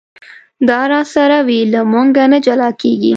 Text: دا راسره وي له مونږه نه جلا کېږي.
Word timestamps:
دا 0.67 0.79
راسره 0.91 1.39
وي 1.47 1.59
له 1.73 1.81
مونږه 1.91 2.23
نه 2.31 2.37
جلا 2.45 2.69
کېږي. 2.81 3.09